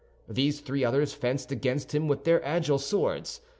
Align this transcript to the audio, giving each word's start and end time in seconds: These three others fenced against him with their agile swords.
These 0.27 0.61
three 0.61 0.83
others 0.83 1.13
fenced 1.13 1.51
against 1.51 1.93
him 1.93 2.07
with 2.07 2.23
their 2.23 2.43
agile 2.43 2.79
swords. 2.79 3.39